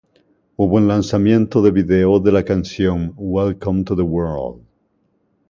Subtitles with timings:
[0.57, 4.63] Hubo un lanzamiento de vídeo de la canción "Welcome to the World.